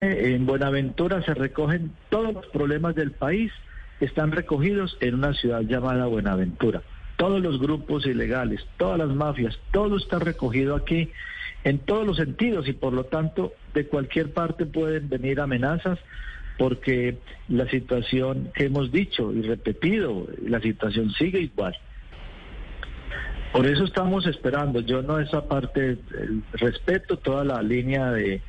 [0.00, 3.50] En Buenaventura se recogen todos los problemas del país,
[3.98, 6.82] están recogidos en una ciudad llamada Buenaventura.
[7.16, 11.10] Todos los grupos ilegales, todas las mafias, todo está recogido aquí
[11.64, 15.98] en todos los sentidos y por lo tanto de cualquier parte pueden venir amenazas
[16.58, 17.18] porque
[17.48, 21.76] la situación que hemos dicho y repetido, la situación sigue igual.
[23.52, 25.98] Por eso estamos esperando, yo no esa parte,
[26.52, 28.42] respeto toda la línea de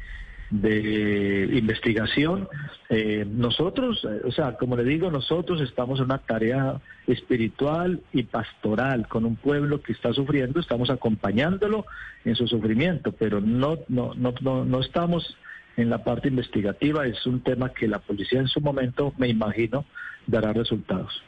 [0.49, 2.47] de investigación.
[2.89, 8.23] Eh, nosotros, eh, o sea, como le digo, nosotros estamos en una tarea espiritual y
[8.23, 11.85] pastoral con un pueblo que está sufriendo, estamos acompañándolo
[12.25, 15.37] en su sufrimiento, pero no, no, no, no, no estamos
[15.77, 19.85] en la parte investigativa, es un tema que la policía en su momento, me imagino,
[20.27, 21.23] dará resultados.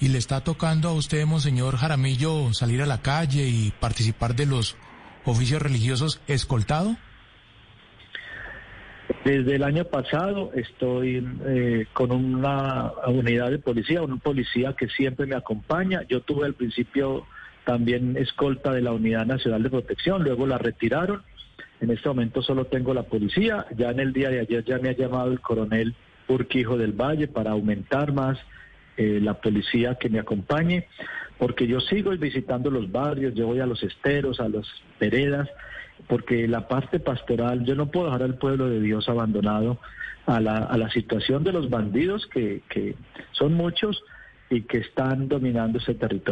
[0.00, 4.46] ¿Y le está tocando a usted, Monseñor Jaramillo, salir a la calle y participar de
[4.46, 4.76] los
[5.24, 6.96] oficios religiosos escoltado?
[9.24, 15.26] Desde el año pasado estoy eh, con una unidad de policía, un policía que siempre
[15.26, 16.02] me acompaña.
[16.08, 17.24] Yo tuve al principio
[17.64, 21.22] también escolta de la Unidad Nacional de Protección, luego la retiraron.
[21.80, 23.66] En este momento solo tengo la policía.
[23.76, 25.94] Ya en el día de ayer ya me ha llamado el coronel
[26.26, 28.38] Urquijo del Valle para aumentar más
[28.96, 30.86] eh, la policía que me acompañe,
[31.42, 34.64] porque yo sigo visitando los barrios, yo voy a los esteros, a las
[35.00, 35.48] veredas
[36.06, 39.80] porque la parte pastoral, yo no puedo dejar al pueblo de Dios abandonado
[40.26, 42.94] a la, situación de los bandidos, que
[43.32, 44.04] son muchos
[44.50, 46.22] y que están dominando ese territorio.